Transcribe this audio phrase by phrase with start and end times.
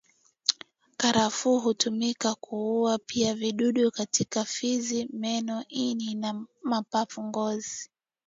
[0.97, 7.89] Karafuu hutumika kuua pia vidudu katika fizi meno ini na mapafu ngozi